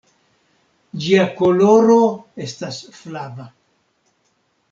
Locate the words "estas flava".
2.47-3.47